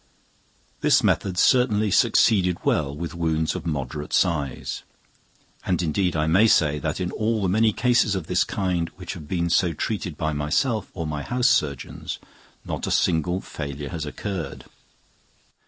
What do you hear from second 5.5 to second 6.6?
and indeed I may